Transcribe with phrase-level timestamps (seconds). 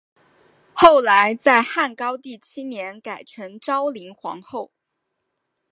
[0.73, 4.71] 后来在汉高帝七年改称昭灵皇后。